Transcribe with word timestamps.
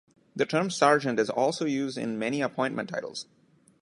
The 0.35 0.47
term 0.47 0.71
"sergeant" 0.71 1.19
is 1.19 1.29
also 1.29 1.65
used 1.65 1.95
in 1.95 2.17
many 2.17 2.41
appointment 2.41 2.89
titles. 2.89 3.27